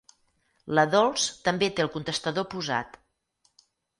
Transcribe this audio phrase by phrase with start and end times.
[0.79, 2.97] La Dols també té el contestador posat.